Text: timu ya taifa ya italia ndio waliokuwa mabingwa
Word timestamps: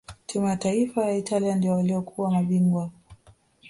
timu 0.25 0.47
ya 0.47 0.57
taifa 0.57 1.05
ya 1.05 1.15
italia 1.17 1.55
ndio 1.55 1.75
waliokuwa 1.75 2.31
mabingwa 2.31 2.89